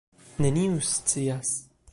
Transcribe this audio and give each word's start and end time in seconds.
Neniu 0.45 0.81
scias. 0.89 1.55